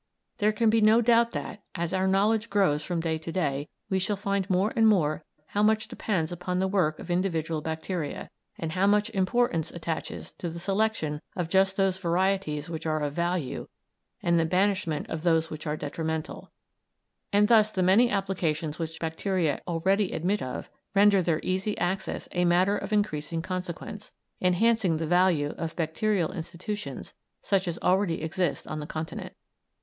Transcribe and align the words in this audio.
There 0.39 0.51
can 0.51 0.71
be 0.71 0.81
no 0.81 0.99
doubt 0.99 1.31
that, 1.33 1.61
as 1.75 1.93
our 1.93 2.07
knowledge 2.07 2.49
grows 2.49 2.81
from 2.83 3.01
day 3.01 3.19
to 3.19 3.31
day, 3.31 3.69
we 3.87 3.99
shall 3.99 4.15
find 4.15 4.49
more 4.49 4.73
and 4.75 4.87
more 4.87 5.23
how 5.49 5.61
much 5.61 5.87
depends 5.87 6.31
upon 6.31 6.57
the 6.57 6.67
work 6.67 6.97
of 6.97 7.11
individual 7.11 7.61
bacteria, 7.61 8.31
and 8.57 8.71
how 8.71 8.87
much 8.87 9.11
importance 9.11 9.69
attaches 9.69 10.31
to 10.39 10.49
the 10.49 10.57
selection 10.57 11.21
of 11.35 11.49
just 11.49 11.77
those 11.77 11.99
varieties 11.99 12.67
which 12.67 12.87
are 12.87 13.03
of 13.03 13.13
value, 13.13 13.67
and 14.23 14.39
the 14.39 14.45
banishment 14.45 15.07
of 15.07 15.21
those 15.21 15.51
which 15.51 15.67
are 15.67 15.77
detrimental; 15.77 16.49
and 17.31 17.47
thus 17.47 17.69
the 17.69 17.83
many 17.83 18.09
applications 18.09 18.79
which 18.79 18.97
bacteria 18.99 19.61
already 19.67 20.13
admit 20.13 20.41
of 20.41 20.67
render 20.95 21.21
their 21.21 21.39
easy 21.43 21.77
access 21.77 22.27
a 22.31 22.43
matter 22.43 22.75
of 22.75 22.91
increasing 22.91 23.43
consequence, 23.43 24.11
enhancing 24.41 24.97
the 24.97 25.05
value 25.05 25.53
of 25.59 25.75
bacterial 25.75 26.31
institutions 26.31 27.13
such 27.43 27.67
as 27.67 27.77
already 27.83 28.23
exist 28.23 28.65
on 28.67 28.79
the 28.79 28.87
Continent. 28.87 29.33